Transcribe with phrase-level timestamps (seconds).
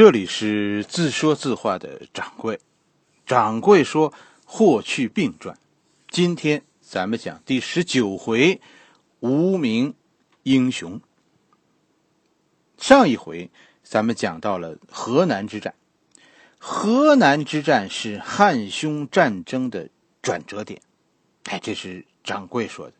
[0.00, 2.58] 这里是自说自话的掌柜，
[3.26, 4.14] 掌柜说
[4.46, 5.58] 霍去病传，
[6.08, 8.62] 今天咱们讲第十九回
[9.18, 9.94] 无名
[10.42, 11.02] 英雄。
[12.78, 13.50] 上一回
[13.82, 15.74] 咱们讲到了河南之战，
[16.56, 19.90] 河南之战是汉匈战争的
[20.22, 20.80] 转折点。
[21.44, 22.94] 哎，这是掌柜说的。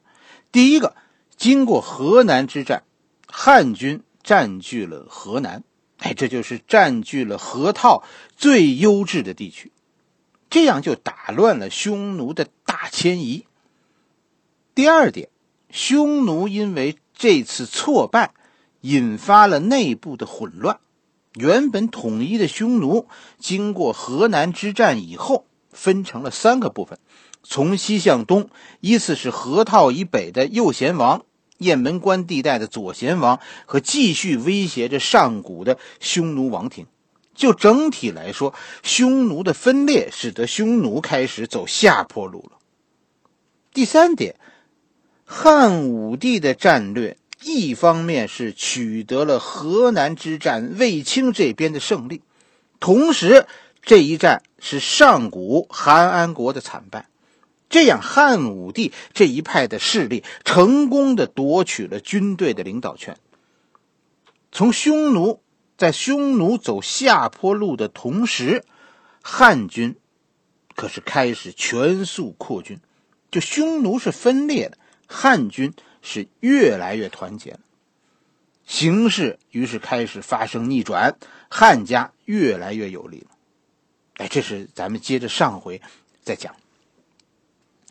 [0.53, 0.95] 第一个，
[1.35, 2.82] 经过河南之战，
[3.27, 5.64] 汉军占据了河南。
[6.01, 8.03] 哎，这就是占据了河套
[8.36, 9.71] 最优质的地区，
[10.49, 13.46] 这样就打乱了匈奴的大迁移。
[14.75, 15.29] 第二点，
[15.71, 18.32] 匈奴因为这次挫败，
[18.81, 20.81] 引发了内部的混乱。
[21.35, 23.07] 原本统一的匈奴，
[23.39, 26.99] 经过河南之战以后，分成了三个部分：
[27.43, 28.49] 从西向东，
[28.80, 31.25] 依次是河套以北的右贤王。
[31.61, 36.86] 雁门关地带的左贤王和继续威胁着上古的匈奴王庭，
[37.34, 42.56] 就整体来说，匈奴的分裂使得匈奴开始走下坡路了。
[43.75, 44.36] 第三点，
[45.27, 52.22] 汉武帝的战略，一方面是取得了河南之战卫青这边的胜利，
[52.80, 53.47] 同时
[53.83, 57.09] 这一战是上古韩安国的惨败。
[57.70, 63.16] 这样，汉武帝这一派的势力成功的夺取了军队的领导权。
[64.52, 65.40] 从匈奴
[65.78, 68.64] 在匈奴走下坡路的同时，
[69.22, 69.96] 汉军
[70.74, 72.78] 可是开始全速扩军。
[73.30, 77.60] 就匈奴是分裂的，汉军是越来越团结了。
[78.66, 81.16] 形势于是开始发生逆转，
[81.48, 83.27] 汉家越来越有利了。
[84.14, 85.80] 哎，这是咱们接着上回
[86.24, 86.56] 再讲。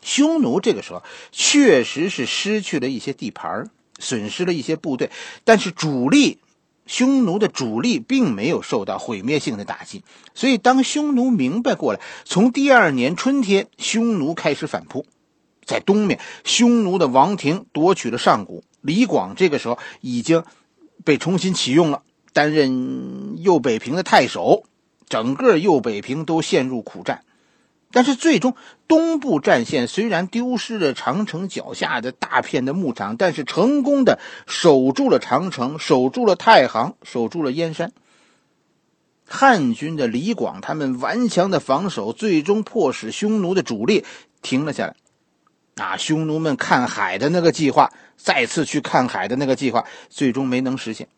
[0.02, 5.10] 匈奴这个时候确实是失去了一些地盘，损失了一些部队，
[5.44, 6.38] 但是主力，
[6.86, 10.02] 匈奴的主力并没有受到毁灭性的打击。
[10.34, 15.04] 所以，当匈奴明白过来，从第二年春天，匈奴开始反扑，
[15.64, 20.44] 在东面，匈奴的王庭夺取了上古，李广这个时候已经
[21.04, 24.64] 被重新启用了，担任右北平的太守，
[25.08, 27.22] 整个右北平都陷入苦战。
[27.92, 28.54] 但是最终，
[28.86, 37.92] 东部战线虽然丢失了长城脚下的大片的牧场，但是成功的守住了长城，守住了太行，守住了燕山。
[39.26, 44.04] 汉军的李广他们顽强的防守，最终迫使匈奴的主力
[44.40, 44.94] 停了下来。
[45.74, 51.08] 啊，匈奴们看海的那个计划，再次去看海的那个计划，最终没能实现。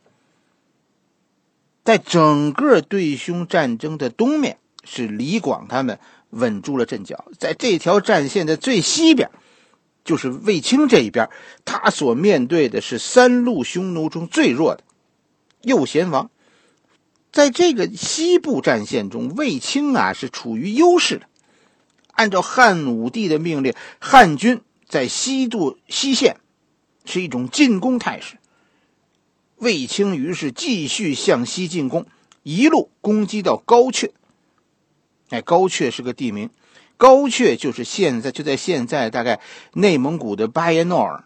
[1.84, 5.98] 在整个对匈战争的东面，是李广他们。
[6.32, 9.30] 稳住了阵脚，在这条战线的最西边，
[10.04, 11.28] 就是卫青这一边，
[11.64, 14.82] 他所面对的是三路匈奴中最弱的
[15.62, 16.30] 右贤王。
[17.30, 21.26] 在这个西部战线中，卫青啊是处于优势的。
[22.08, 26.36] 按照汉武帝的命令，汉军在西渡西线
[27.04, 28.36] 是一种进攻态势。
[29.56, 32.06] 卫青于是继续向西进攻，
[32.42, 34.10] 一路攻击到高阙。
[35.32, 36.50] 哎，高阙是个地名，
[36.98, 39.40] 高阙就是现在就在现在大概
[39.72, 41.24] 内蒙古的巴彦淖尔。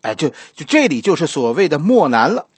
[0.00, 2.48] 哎，就就这里就是所谓的漠南了。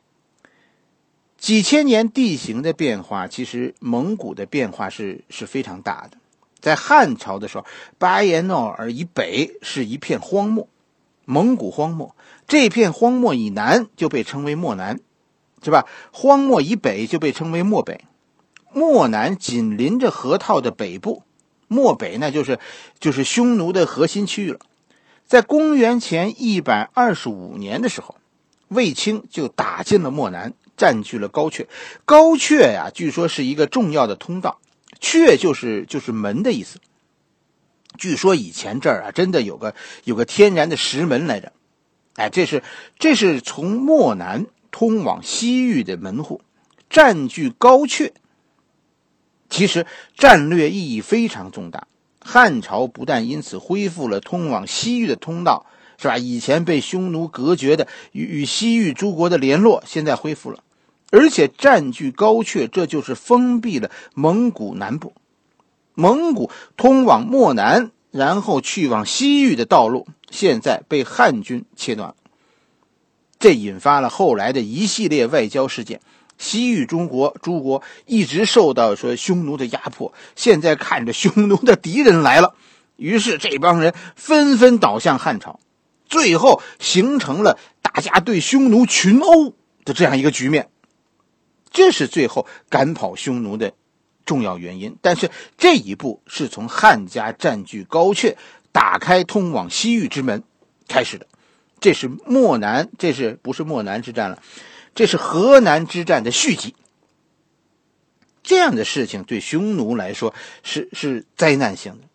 [1.37, 6.17] 几千年地形的变化，其实蒙古的变化是是非常大的。
[6.61, 7.67] 在汉朝的时候，
[7.99, 10.67] 巴彦淖尔以北是一片荒漠，
[11.27, 12.17] 蒙古荒漠。
[12.49, 14.99] 这片荒漠以南就被称为漠南，
[15.63, 15.87] 是吧？
[16.11, 18.05] 荒漠以北就被称为漠北。
[18.73, 21.23] 漠南紧邻着河套的北部，
[21.69, 22.59] 漠北那就是
[22.99, 24.61] 就是匈奴的核心区域了。
[25.27, 28.17] 在公元前一百二十五年的时候，
[28.69, 31.67] 卫青就打进了漠南，占据了高阙。
[32.05, 34.61] 高阙呀，据说是一个重要的通道，
[35.01, 36.79] 阙就是就是门的意思。
[37.99, 41.53] 据说以前这儿啊，真的有个有个天然的石门来着。
[42.15, 42.63] 哎，这是
[42.99, 46.41] 这是从漠南通往西域的门户，
[46.89, 48.13] 占据高阙。
[49.51, 49.85] 其实
[50.17, 51.89] 战略意义非常重大，
[52.21, 55.67] 汉朝不但因此恢复了通往西域的通道，
[55.99, 56.17] 是吧？
[56.17, 60.61] 以前被匈奴隔绝的与与西域诸国的联络，现在恢复了，
[61.11, 65.13] 而且占据高阙，这就是封闭了蒙古南部，
[65.95, 72.15] 蒙古通往漠南，然后去往西域的道路，现在被汉军切断了，
[73.41, 76.01] 这引发了后来的一系列外交事件。
[76.41, 82.55] 西域中国诸国一直受到说匈奴的压迫，现在看着匈奴的敌人来了，
[82.97, 85.61] 于是这帮人纷纷倒向汉朝，
[86.09, 89.55] 最后形成了大家对匈奴群殴
[89.85, 90.71] 的这样一个局面。
[91.71, 93.75] 这是最后赶跑匈奴的
[94.25, 94.97] 重要原因。
[95.03, 98.35] 但是这一步是从汉家占据高阙，
[98.73, 100.43] 打开通往西域之门
[100.89, 101.27] 开始的。
[101.81, 104.43] 这是漠南，这是不是漠南之战了？
[104.95, 106.75] 这是河南之战的续集。
[108.43, 112.09] 这样的事情对匈奴来说是是灾难性的。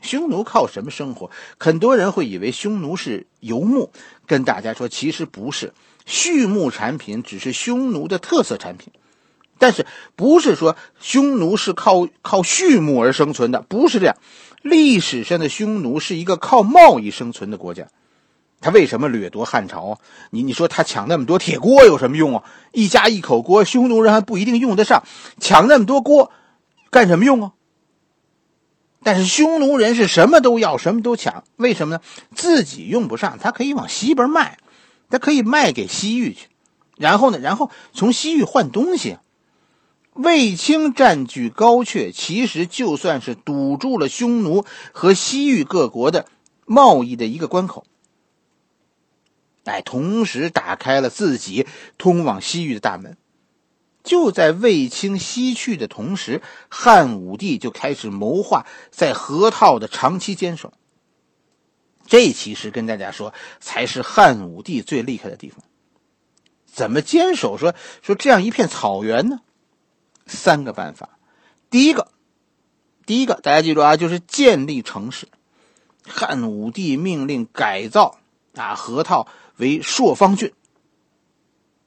[0.00, 1.30] 匈奴靠什么生活？
[1.58, 3.92] 很多人会以为匈奴是游牧，
[4.26, 5.74] 跟大家说其实不是，
[6.04, 8.92] 畜牧产品只是匈奴的特色产品，
[9.58, 9.86] 但是
[10.16, 13.62] 不是说匈奴是靠靠畜牧而生存的？
[13.62, 14.16] 不是这样，
[14.62, 17.88] 历史上的匈奴是一个靠贸易生存的国家。
[18.62, 19.98] 他为什么掠夺汉朝啊？
[20.30, 22.44] 你你说他抢那么多铁锅有什么用啊？
[22.72, 25.02] 一家一口锅，匈奴人还不一定用得上，
[25.38, 26.30] 抢那么多锅
[26.90, 27.52] 干什么用啊？
[29.02, 32.00] 但是匈奴人是什么都要，什么都抢，为什么呢？
[32.34, 34.58] 自己用不上，他可以往西边卖，
[35.10, 36.46] 他可以卖给西域去，
[36.96, 39.18] 然后呢，然后从西域换东西。
[40.14, 46.26] 卫青占据高阙，其实就算是堵住了匈奴和西域各国的
[46.66, 47.86] 贸易的一个关口。
[49.64, 51.66] 哎，同时打开了自己
[51.98, 53.16] 通往西域的大门。
[54.02, 60.72] 就在卫青西去的同时，汉武帝就开始谋划在河套的长期坚守。
[62.04, 65.60] 这其实跟大家说，才是汉武帝最厉害的地方。
[66.66, 67.56] 怎么坚守？
[67.56, 69.40] 说说这样一片草原呢？
[70.26, 71.10] 三个办法。
[71.70, 72.08] 第一个，
[73.06, 75.28] 第一个，大家记住啊，就是建立城市。
[76.04, 78.18] 汉武帝命令改造
[78.56, 79.28] 啊河套。
[79.56, 80.52] 为朔方郡，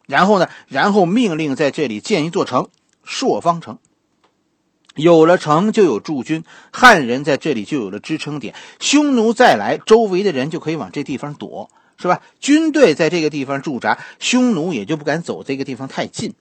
[0.08, 0.50] 然后呢？
[0.68, 2.70] 然后命令在这里建一座城——
[3.04, 3.80] 朔方城。
[4.96, 8.56] 有了城，就有驻军，汉人在这里就有了支撑点。
[8.80, 12.22] 匈奴再来，周围的人就可以往这地方躲，是吧？
[12.40, 16.34] 军队在这个地方驻扎，匈奴也就不敢走这个地方太近。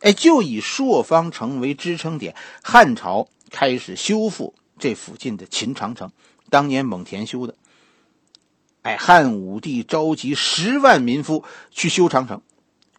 [0.00, 6.12] 哎，就以朔方城为支撑点，汉朝开始修复这附近的秦长城，
[6.50, 7.56] 当年蒙恬修的。
[8.84, 12.42] 哎，汉武帝召集十万民夫去修长城。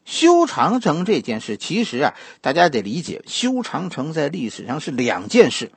[0.04, 5.72] 修长城这件事，其实啊，大家得理解，修长城在历史上是两件事。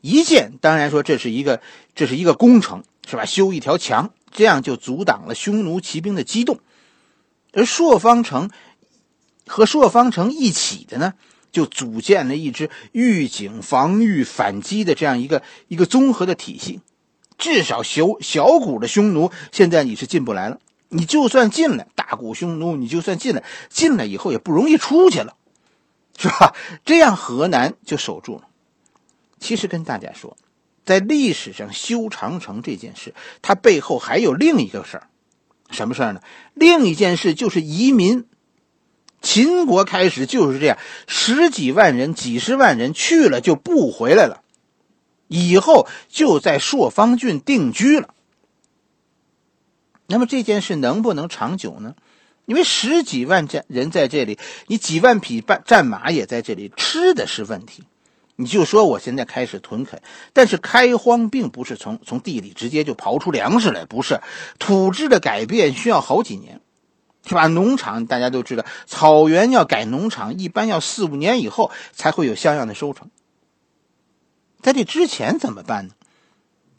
[0.00, 1.62] 一件当然说这是一个，
[1.94, 3.24] 这是一个工程，是吧？
[3.24, 6.58] 修一条墙，这样就阻挡了匈奴骑兵的机动。
[7.52, 8.50] 而朔方城
[9.46, 11.14] 和朔方城一起的呢，
[11.52, 16.80] 就组建了一支预警、防御、反击的这样一个一个综合的体系。
[17.40, 25.34] 至少小小股的匈奴现在你是进不来了，你就算进来，大股匈奴你就算进来，进来以后也不容易出去了，
[26.16, 26.54] 是吧？
[26.84, 28.42] 这样河南就守住了。
[29.40, 30.36] 其实跟大家说，
[30.84, 35.08] 在历史上修长城这件事，它背后还有另一个事儿，
[35.70, 36.20] 什么事儿呢？
[36.54, 38.26] 另一件事就是移民。
[39.22, 44.42] 秦国开始就是这样，十几万人、几十万人去了就不回来了。
[45.30, 48.12] 以后就在朔方郡定居了。
[50.08, 51.94] 那么这件事能不能长久呢？
[52.46, 54.36] 因为十几万战人在这里，
[54.66, 57.84] 你几万匹战战马也在这里，吃的是问题。
[58.34, 64.20] 你就说我现在开始屯垦，但是开荒并不是从从地里直接就刨出粮食来，不是
[64.58, 66.60] 土质的改变需要好几年，
[67.24, 67.46] 是吧？
[67.46, 73.10] 农场大家都知道，草原要改农场，一般要四五年以后才会有像样的收成。
[74.62, 75.94] 在这之前怎么办呢？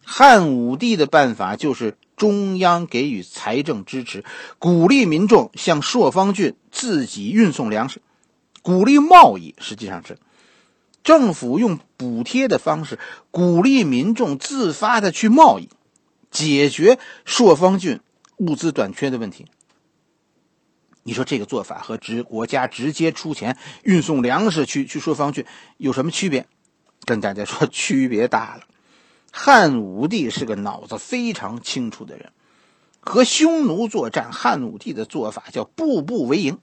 [0.04, 4.24] 汉武帝的办法就是中央给予财政支持，
[4.60, 8.02] 鼓励民众向朔方郡自己运送粮食，
[8.62, 9.56] 鼓励贸易。
[9.60, 10.18] 实际上是
[11.04, 13.00] 政府用补贴的方式
[13.32, 15.70] 鼓励民众自发的去贸易，
[16.30, 18.00] 解决朔方郡
[18.38, 19.46] 物资短缺的问题。
[21.04, 25.46] 你说这个做法和直国家直接出钱运送粮食去去朔方郡
[25.78, 26.46] 有什么区别？
[27.05, 28.63] 跟大家说，区别大了。
[29.31, 32.31] 汉武帝是个脑子非常清楚的人，
[33.00, 36.60] 和匈奴作战，汉武帝的做法叫步步为营。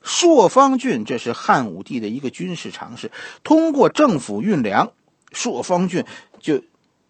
[0.00, 3.10] 朔方郡这是汉武帝的一个军事常识，
[3.42, 4.92] 通过政府运粮，
[5.32, 6.04] 朔方郡
[6.40, 6.62] 就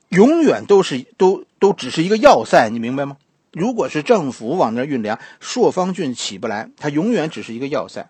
[0.09, 3.17] 永远都是都都只是一个要塞，你明白吗？
[3.53, 8.09] 如果是政府往那运粮，朔方郡起不来，它永远只是一个要塞。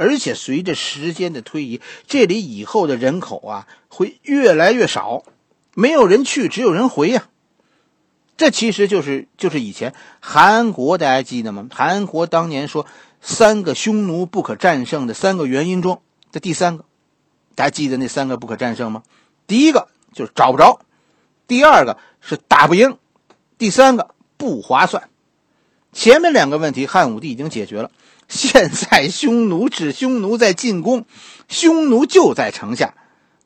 [0.00, 5.24] 而且随着时间的推移，这里以后的人口啊会越来越少，
[5.74, 7.28] 没有人去，只有人回呀。
[8.38, 11.68] 这其实就是就是以前韩国，大家记得吗？
[11.70, 12.86] 韩国当年说
[13.20, 16.00] 三个匈奴不可战胜的三个原因中
[16.32, 16.86] 的第三个，
[17.54, 19.02] 大家记得那三个不可战胜吗？
[19.46, 20.80] 第一个就是找不着，
[21.46, 22.96] 第二个是打不赢，
[23.58, 25.09] 第三个不划算。
[25.92, 27.90] 前面两个问题汉武帝已经解决了。
[28.28, 31.04] 现在匈奴指匈奴在进攻，
[31.48, 32.94] 匈奴就在城下，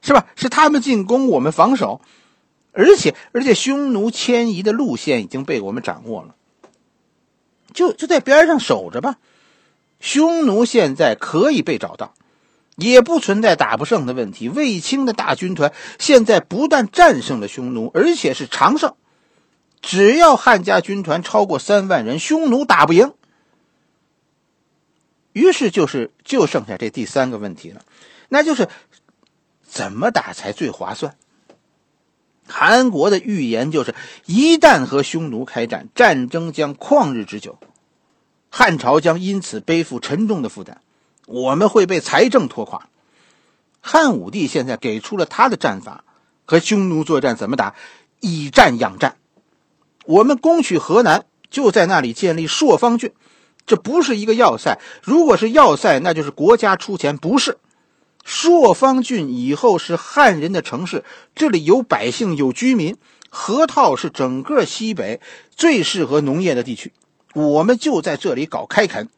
[0.02, 0.26] 是吧？
[0.36, 2.02] 是他们进攻，我们防守，
[2.72, 6.34] 而且而且匈奴迁移的路线已经被我们掌握了，
[7.72, 9.16] 就就在边上守着吧。
[10.00, 12.12] 匈奴现在可以被找到，
[12.76, 14.50] 也不存在打不胜的问题。
[14.50, 18.94] 卫青的大军团现在不但战胜了匈奴，而且是长胜。
[19.86, 23.12] 只要汉家军团超过三万人，匈奴打不赢。
[25.32, 27.84] 于是就是就剩下这第三个问题了，
[28.28, 28.68] 那就是
[29.62, 31.16] 怎么打才最划算？
[32.46, 33.94] 韩国的预言就是，
[34.26, 37.58] 一旦和匈奴开战，战争将旷日持久。
[38.50, 40.80] 汉朝将因此背负沉重的负担，
[41.26, 42.88] 我们会被财政拖垮。
[43.80, 46.04] 汉武帝现在给出了他的战法，
[46.44, 47.74] 和匈奴作战怎么打？
[48.20, 49.16] 以战养战。
[50.04, 53.12] 我们攻取河南，就在那里建立朔方郡。
[53.66, 57.58] 这不是一个要塞，如果是要塞，那就是国家出钱，不是。
[58.22, 62.96] 朔方郡以后是汉人的城市，这里有百姓，有居民。
[63.28, 65.20] 河套是整个西北
[65.56, 66.92] 最适合农业的地区。
[67.34, 69.08] 我们就在这里搞开垦，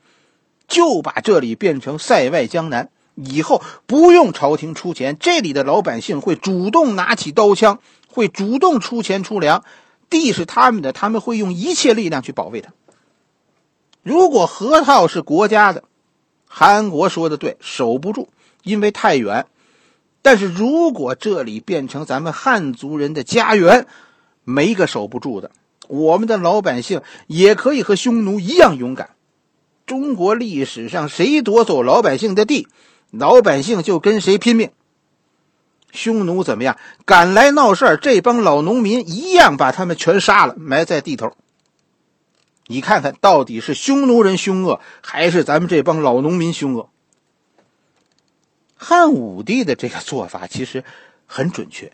[0.67, 2.89] 就把这里变成塞外江南。
[3.15, 9.65] 以后不用朝廷出钱，这里的老百姓会主动拿起刀枪，会主动出钱出粮。
[10.09, 12.73] 地是他们的，他们会用一切力量去保卫它。
[14.03, 15.85] 如果河套是国家的，
[16.47, 18.29] 韩国说的对，守不住，
[18.63, 19.47] 因为太远。
[20.23, 23.87] 但是如果这里变成咱们汉族人的家园，
[24.45, 25.51] 没个守不住的。
[25.89, 29.11] 我们的老百姓也可以和匈奴一样勇敢。
[29.87, 32.67] 中国历史上谁夺走老百姓的地，
[33.11, 34.71] 老百姓就跟谁拼命。
[35.93, 36.77] 匈奴怎么样？
[37.05, 41.33] 敢来闹事儿，这帮老农民一样把他们全杀了，埋在地头。
[42.67, 46.91] 你看看到底是匈奴人凶恶，还是咱们这帮老农民凶恶？
[48.77, 50.85] 汉武帝的这个做法其实
[51.27, 51.93] 很准确，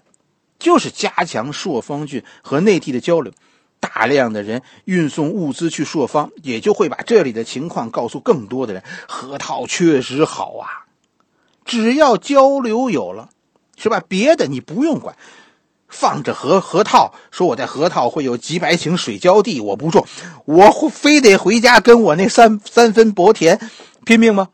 [0.59, 3.33] 就是加强朔方郡和内地的交流。
[3.79, 8.83] 大量的人运送物资去朔方，也就会把这里的情况告诉更多的人。
[9.09, 10.87] 河套确实好啊，
[11.65, 13.31] 只要交流有了，
[13.77, 14.03] 是吧？
[14.07, 15.17] 别的你不用管，
[15.89, 20.07] 放着河河套，说我在河套会有几百顷水浇地，我不种，
[20.45, 23.59] 我非得回家跟我那三三分薄田
[24.05, 24.51] 拼命吗？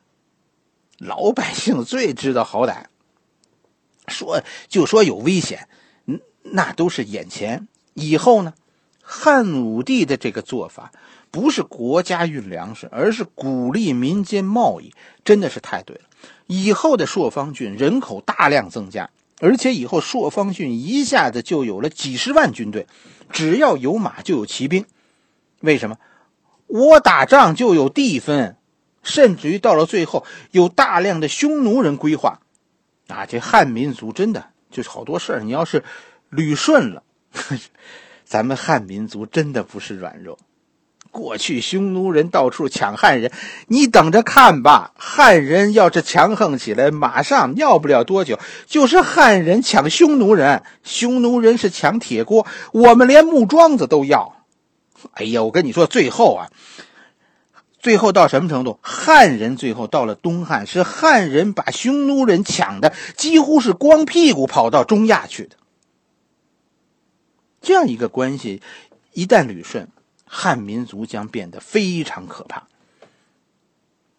[0.98, 2.84] 老百姓最知道好歹，
[4.08, 5.68] 说就说有危险，
[6.42, 8.54] 那都是眼前，以后呢？
[9.10, 10.92] 汉武帝的这个做法，
[11.38, 14.92] 不是国家运粮食，而是鼓励民间贸易，
[15.24, 16.02] 真的是太对了。
[16.48, 22.88] 以后的朔方郡人口大量增加，而且以后朔方郡一下子就有了几十万军队，
[23.30, 24.84] 只要有马就有骑兵。
[25.60, 25.96] 为什么？
[26.66, 28.56] 我打仗就有地分，
[29.04, 32.40] 甚至于到了最后，有大量的匈奴人规划。
[33.06, 35.84] 啊，这汉民族真的就是好多事儿，你要是
[36.32, 37.04] 捋顺了。
[38.26, 40.36] 咱们汉民族真的不是软弱，
[41.10, 43.32] 过去匈奴人到处抢汉人，
[43.66, 44.92] 你等着看吧。
[44.96, 54.36] 汉人要是强横起来，马上要不了多久，就是汉人抢匈奴人，匈奴人是抢铁锅，我们连木桩子都要。
[55.12, 56.50] 哎呀，我跟你说，最后啊，
[57.78, 58.78] 最后到什么程度？
[58.82, 65.56] 汉人最后到了东汉，是汉人把匈奴人抢的，几乎是光屁股跑到中亚去的。
[67.60, 68.62] 这样一个关系，
[69.12, 69.88] 一旦捋顺，
[70.28, 72.68] 汉民族将变得非常可怕。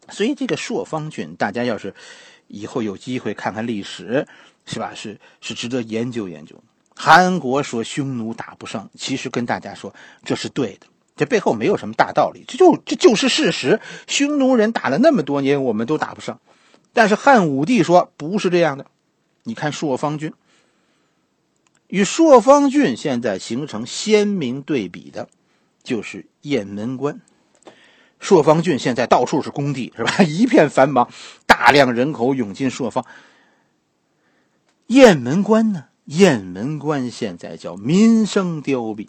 [0.10, 1.94] 所以，这个朔方郡，大家要是
[2.48, 4.28] 以后有机会看看历史，
[4.66, 4.92] 是吧？
[4.96, 6.56] 是是值得研究研究。
[6.96, 9.94] 韩国说匈奴打不胜，其实跟大家说
[10.26, 13.80] 这是对的，这背后没有什么大道理，这就这就是事实。
[14.08, 16.38] 匈奴人打了那么多年，我们都打不胜。
[16.92, 18.88] 但是汉武帝说不是这样的，
[19.44, 20.34] 你看朔方郡。
[21.88, 25.30] 与朔方郡现在形成鲜明对比的，
[25.90, 27.20] 就是雁门关。
[28.20, 30.22] 朔方郡现在到处是工地，是吧？
[30.22, 31.10] 一片繁忙，
[31.48, 33.04] 大量人口涌进朔方。
[34.86, 35.86] 雁门关呢？
[36.06, 39.08] 雁门关现在叫民生凋敝，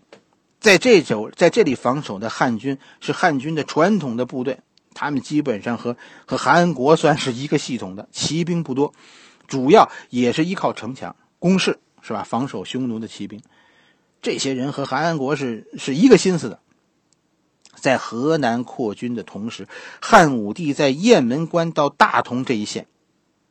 [0.59, 4.61] 在这周在这里防守的汉军是汉军的传统的部队，
[4.95, 8.95] 他们基本上和和韩国算是一个系统的，骑兵不多，
[9.47, 11.79] 主要也是依靠城墙攻势。
[12.03, 12.25] 是吧？
[12.25, 13.43] 防守匈奴的骑兵，
[14.23, 16.59] 这些人和韩安国是是一个心思的。
[17.81, 19.67] 在河南扩军的同时，
[20.01, 22.87] 汉武帝在雁门关到大同这一线，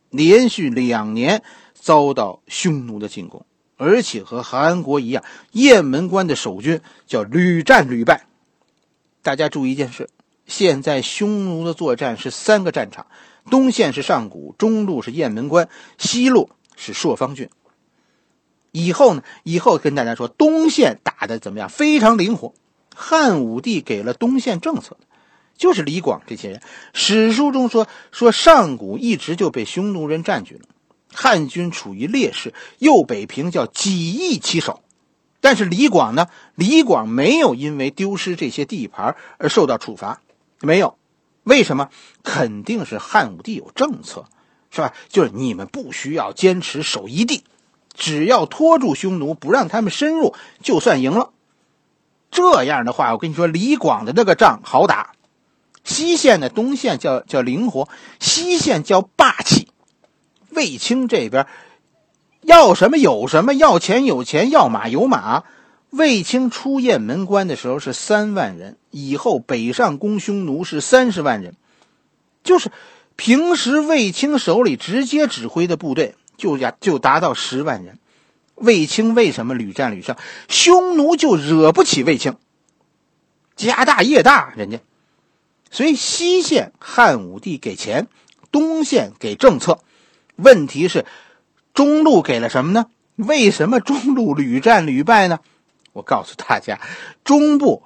[0.10, 1.44] 连续两年
[1.74, 3.46] 遭到匈奴的进攻，
[3.76, 8.28] 而且和韩国一样，雁门关的守军叫屡战屡败。
[9.22, 10.10] 大家注意一件事：
[10.46, 13.08] 现在匈奴的作战是三个战场：
[13.50, 15.68] 东线是上古，中路是雁门关，
[15.98, 17.50] 西路是朔方郡。
[18.72, 19.24] 以后呢？
[19.44, 21.70] 以后跟大家说，东线打的怎么样？
[21.70, 22.54] 非常灵活。
[23.02, 24.98] 汉武帝给了东线政策，
[25.58, 26.62] 就是李广这些人。
[26.92, 30.64] 史书中说，说上古一直就被匈奴人占据了，
[31.14, 32.54] 汉军处于劣势。
[32.80, 34.82] 右北平叫几易其手，
[35.40, 36.28] 但是李广呢？
[36.56, 40.22] 李广没有因为丢失这些地盘而受到处罚，
[40.60, 40.98] 没有。
[41.44, 41.90] 为什么？
[42.22, 44.26] 肯定是汉武帝有政策，
[44.72, 44.94] 是吧？
[45.08, 47.46] 就是你们不需要坚持守一地。
[47.96, 51.32] 只要拖住匈奴，不让他们深入，就算赢了。
[52.32, 55.12] 这样的话，我跟你说，李广的这个仗好打。
[55.84, 59.68] 西线的东线叫叫灵活，西线叫霸气。
[60.52, 61.48] 卫青这边
[62.42, 65.44] 要什么有什么，要钱有钱，要马有马。
[65.90, 71.56] 卫青出雁门关的时候是三万人，以后北上攻匈奴是三十万人，
[72.44, 72.72] 就是
[73.16, 76.16] 平时卫青手里直接指挥的部队。
[76.38, 78.00] 就呀，就达到十万人。
[78.60, 80.16] 卫青为什么屡战屡胜？
[80.48, 82.38] 匈奴就惹不起卫青，
[83.56, 84.80] 家大业大，人家。
[85.72, 88.08] 所以西线汉武帝给钱，
[88.52, 89.80] 东线给政策。
[90.36, 91.06] 问题是
[91.74, 92.88] 中路给了什么呢？
[93.16, 95.40] 为什么中路屡战屡败呢？
[95.92, 96.80] 我告诉大家，
[97.24, 97.84] 中部、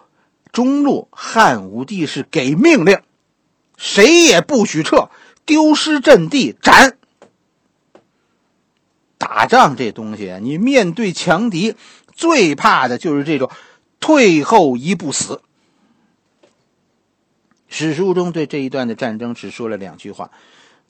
[0.52, 3.02] 中路汉武帝是给命令，
[3.78, 5.10] 谁也不许撤，
[5.46, 6.98] 丢失阵地斩。
[9.24, 11.76] 打仗这东西，你面对强敌，
[12.12, 13.50] 最怕的就是这种
[14.02, 15.42] 退后一步死。
[17.70, 20.30] 史书中对这一段的战争只说了两句话，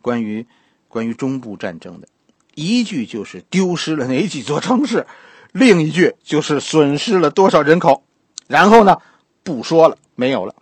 [0.01, 0.47] 关于
[0.87, 2.07] 关于中部战争的，
[2.55, 5.05] 一句就是丢失了哪几座城市，
[5.51, 8.03] 另一句就是损失了多少人口，
[8.47, 8.97] 然后呢，
[9.43, 10.55] 不说了，没有了。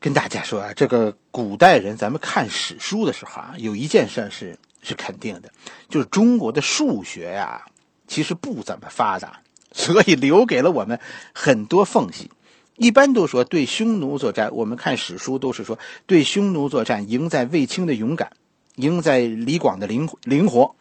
[0.00, 4.58] 跟大家说啊，这个古代人，咱们看史书的时候啊，有一件事是。
[4.82, 5.50] 是肯定的，
[5.88, 7.64] 就是中国的数学呀，
[8.06, 9.40] 其实不怎么发达，
[9.72, 11.00] 所以留给了我们
[11.32, 12.30] 很多缝隙。
[12.76, 18.32] 一般都说对匈奴作战，我们看史书都是说对匈奴作战，赢在卫青的勇敢，
[18.76, 20.74] 赢在李广的灵灵活。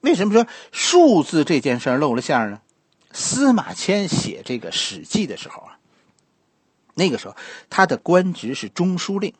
[0.00, 2.60] 为什么说数字这件事露了馅呢？
[3.12, 5.78] 司马迁写这个《史记》的时候啊，
[6.94, 7.36] 那个时候
[7.68, 9.32] 他的官职是中书令，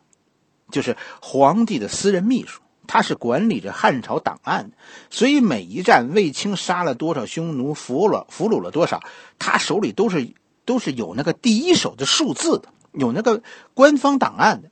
[0.70, 2.61] 就是皇帝的私人秘书。
[2.86, 4.72] 他是管理着汉朝档案，
[5.10, 9.02] 所以每一战卫青杀了多少匈奴，俘了俘虏了多少，
[9.38, 10.28] 他手里都是
[10.64, 13.42] 都是有那个第一手的数字的，有那个
[13.74, 14.70] 官方档案的，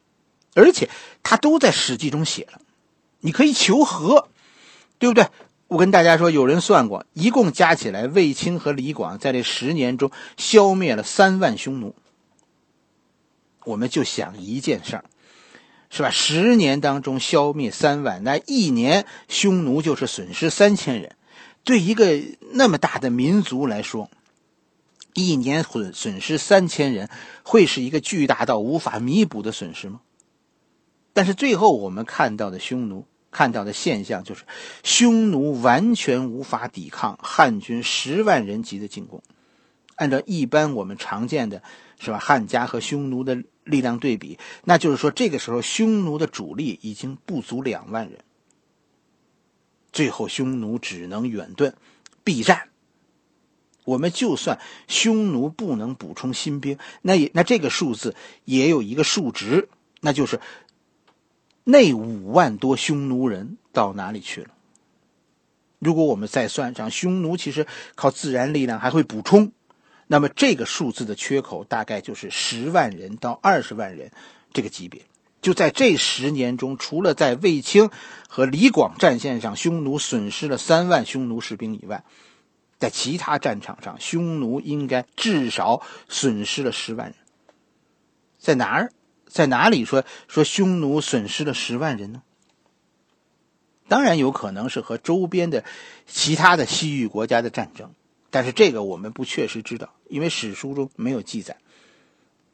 [0.55, 0.91] 而且
[1.23, 2.61] 他都在《史记》中写了，
[3.21, 4.29] 你可以求和，
[4.99, 5.27] 对不对？
[5.69, 11.95] 我跟大家说，有人算过，一共加起来，卫青和李广在这十年中消灭了三万匈奴。
[13.65, 15.05] 我们就想一件事儿。
[15.93, 16.11] 是吧？
[16.11, 21.17] 十年当中消灭三万，那一年匈奴就是损失三千人。
[21.65, 22.23] 对一个
[22.53, 24.09] 那么大的民族来说，
[25.15, 27.11] 一年损损失三千人，
[27.43, 30.01] 会是一个巨大到无法弥补的损失吗？
[31.13, 34.45] 但是最后我们看到的匈奴看到的现象就是，
[34.85, 39.23] 匈奴完全无法抵抗汉军十万人级的进攻。
[39.97, 41.65] 按照一般我们常见的，
[41.99, 42.19] 是吧？
[42.21, 43.43] 汉家和匈奴的。
[43.71, 48.19] 力量对比，那就是说，这个时候匈奴的主力已经不足两万人，
[49.93, 51.73] 最后匈奴只能远遁，
[52.23, 52.69] 避战。
[53.85, 59.69] 我们就算匈奴不能补充新兵，那也那这个数字也有一个数值，
[60.01, 60.41] 那就是
[61.65, 64.51] 那五万多匈奴人到哪里去了？
[65.79, 69.51] 如果我们再算上匈奴，其实靠自然力量还会补充。
[70.13, 74.11] 那么这个数字的缺口大概就是十万人到二十万人，
[74.53, 75.03] 这个级别。
[75.41, 77.91] 就在这十年中，除了在卫青
[78.29, 82.03] 和李广战线上，匈奴损失了三万匈奴士兵以外，
[82.77, 87.15] 在其他战场上，匈奴应该至少损失了十万人。
[88.37, 88.93] 在哪儿？
[89.29, 92.23] 在哪里说说匈奴损失了十万人呢？
[93.87, 95.63] 当然有可能是和周边的
[96.09, 97.95] 其他的西域国家的战争。
[98.31, 101.57] 但是这个我们不确实知道，因为史书中没有记载。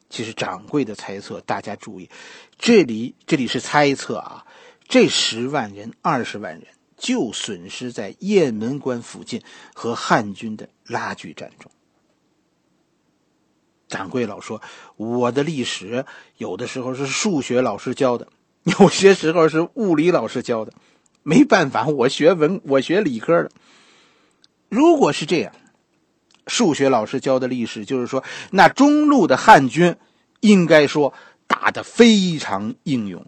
[0.09, 2.09] 其实掌柜的猜测，大家注意，
[2.57, 4.45] 这里这里是猜测啊。
[4.87, 9.41] 这十万人、二十万人就损失在雁门关附近
[9.75, 11.69] 和汉军的拉锯战中。
[13.89, 14.61] 掌柜老说，
[14.95, 16.05] 我的历史
[16.37, 18.29] 有的时候是数学老师教的，
[18.63, 20.71] 有些时候是物理老师教的，
[21.21, 23.51] 没办法，我学文，我学理科的。
[24.69, 25.53] 如果是这样。
[26.47, 29.95] 数学老师教的历史就是说，那中路的汉军
[30.39, 31.13] 应该说
[31.45, 33.25] 打得非常英勇。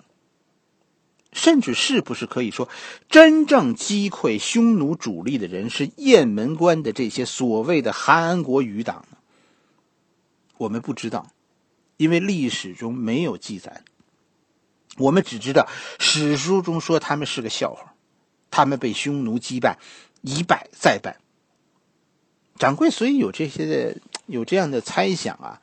[1.32, 2.68] 甚至是不是可以说，
[3.08, 9.18] 真正击溃匈奴主力的人是雁门关的这些所谓的韩安国余党呢？
[10.58, 11.28] 我们不知道，
[11.98, 13.84] 因为历史中没有记载。
[14.98, 15.68] 我们只知道
[16.00, 17.94] 史书中说他们是个笑话，
[18.50, 19.78] 他们被匈奴击败，
[20.22, 21.20] 一败再败。
[22.60, 25.60] 掌柜所以有这些的 有这样的猜想啊。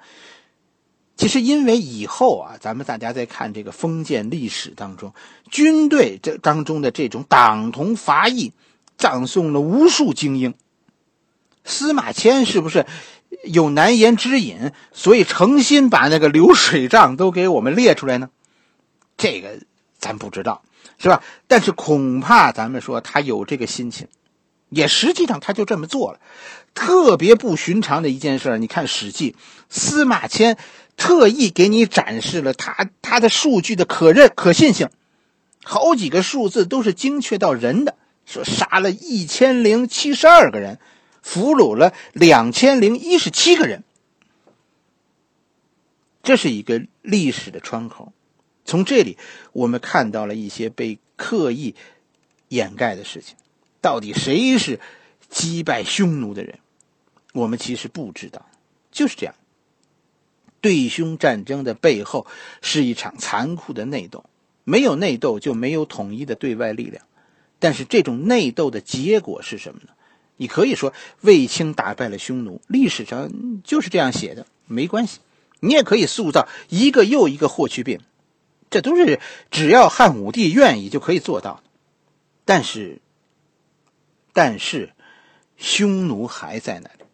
[1.16, 5.14] 其实，因为以后啊，咱们大家在看这个封建历史当中，
[5.50, 8.52] 军队这当中的这种党同伐异，
[8.98, 10.52] 葬送了无数精英。
[11.64, 12.84] 司马迁是不是
[13.44, 18.28] 有难言之隐，所以诚心把那个流水账都给我们列出来呢？
[19.16, 19.58] 这个
[19.98, 20.62] 咱不知道，
[20.98, 21.22] 是吧？
[21.46, 24.06] 但是恐怕咱们说他有这个心情，
[24.68, 26.20] 也实际上他就这么做了。
[26.76, 29.32] 特别不寻常的一件事你看《史记》，
[29.68, 30.56] 司马迁。
[30.98, 34.88] 特意给你展示了他他的数据的可认可信性，
[35.62, 40.78] 好几个数字都是精确到人的，说杀了一千零七十二个人，
[41.20, 43.84] 俘虏了两千零一十七个人，
[46.22, 48.14] 这是一个历史的窗口。
[48.64, 49.18] 从这里，
[49.52, 51.74] 我们看到了一些被刻意
[52.48, 53.36] 掩盖的事情。
[53.82, 54.80] 到底谁是
[55.28, 56.58] 击败匈奴的人？
[57.36, 58.44] 我们其实不知道，
[58.90, 59.34] 就是这样。
[60.62, 62.26] 对匈战争的背后
[62.62, 64.24] 是一场残酷的内斗，
[64.64, 67.04] 没有内斗就没有统一的对外力量。
[67.58, 69.90] 但是这种内斗的结果是什么呢？
[70.38, 73.30] 你可以说卫青打败了匈奴，历史上
[73.64, 75.20] 就是这样写的，没关系。
[75.60, 78.00] 你也可以塑造一个又一个霍去病，
[78.68, 79.20] 这都是
[79.50, 81.62] 只要汉武帝愿意就可以做到的。
[82.44, 83.00] 但是，
[84.34, 84.92] 但是，
[85.56, 87.05] 匈奴还在那里。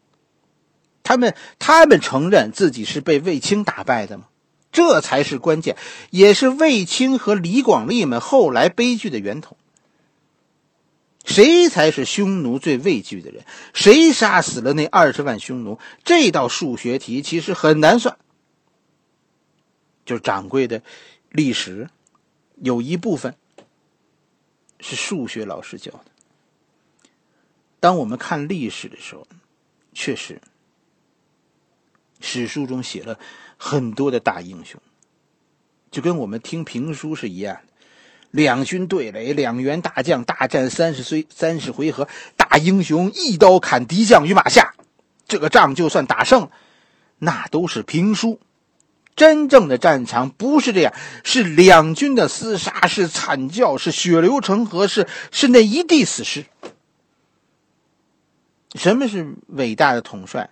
[1.03, 4.25] 他们他们承认自己是被卫青打败的吗？
[4.71, 5.77] 这才是关键，
[6.09, 9.59] 也是卫青和李广利们后来悲剧的源头。
[11.25, 13.45] 谁才是匈奴最畏惧的人？
[13.75, 15.79] 谁杀死了那二十万匈奴？
[16.05, 18.17] 这道数学题其实很难算。
[20.05, 20.83] 就掌柜的
[21.31, 21.91] 历史，
[22.57, 23.37] 有一部分
[24.81, 26.05] 是数学老师教的。
[27.79, 29.27] 当我们看历史的时候，
[29.93, 30.41] 确实。
[32.23, 33.19] 史书中写了
[33.59, 34.81] 很多的大英雄，
[35.91, 37.73] 就跟我们听评书是一样的。
[38.31, 44.73] 两军对垒，两员大将大战三十岁三十回合，大英雄一刀砍敌将于马下，
[45.29, 46.49] 这个仗就算打胜，
[47.19, 48.41] 那都是评书。
[49.15, 56.47] 真正的战场不是这样，是两军的厮杀，是惨叫，是血流成河，是是那一地死尸。
[58.75, 60.49] 什么是伟大的统帅？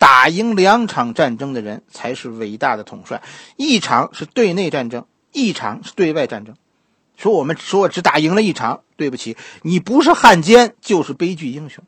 [0.00, 3.22] 打赢两场战争的人才是伟大的统帅。
[3.56, 6.56] 一场是对内战争，一场是对外战争。
[7.18, 11.84] 说我们说只打赢了一场，对不起，你不是汉奸就是悲剧英雄。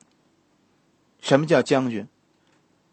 [1.23, 2.07] 什么叫将军？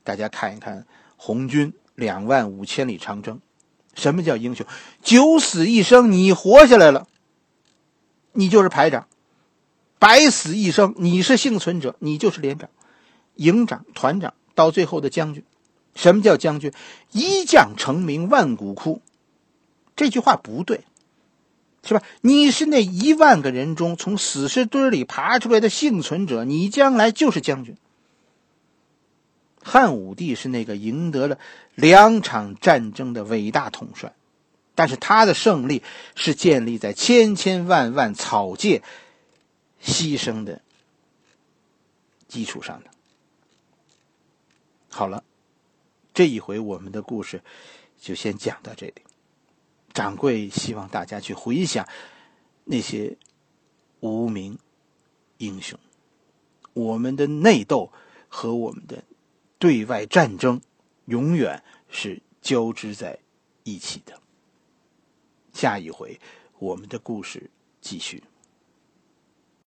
[0.06, 3.42] 大家看一看红军两万五千里长征。
[3.96, 4.66] 什么叫英雄？
[5.02, 7.08] 九死一生，你活下来了，
[8.32, 9.04] 你就是排长；
[10.00, 12.70] 百死一生，你是幸存者，你就是连长、
[13.36, 14.34] 营长、团长。
[14.60, 15.42] 到最后的将军，
[15.96, 16.74] 什么叫将军？
[17.14, 19.02] 一将成名万骨枯，
[19.96, 20.82] 这句话不对，
[21.82, 22.04] 是吧？
[22.20, 27.78] 你是那一万个人中从死尸堆里爬出来的幸存者，你将来就是将军。
[29.64, 31.40] 汉武帝是那个赢得了
[31.76, 34.14] 两场战争的伟大统帅，
[34.76, 35.84] 但是他的胜利
[36.16, 38.82] 是建立在千千万万草芥
[39.82, 40.62] 牺牲的
[42.28, 42.90] 基础上的。
[45.00, 45.24] 好了，
[46.14, 47.42] 这一回我们的故事
[47.98, 48.96] 就先讲到这里。
[49.94, 51.88] 掌柜希望大家去回想
[52.66, 53.16] 那些
[54.02, 54.60] 无名
[55.38, 55.80] 英雄，
[56.74, 57.94] 我们的内斗
[58.28, 59.02] 和我们的
[59.58, 60.60] 对外战争
[61.06, 63.20] 永远是交织在
[63.64, 64.20] 一起的。
[65.54, 66.20] 下一回
[66.58, 68.22] 我们的故事继续。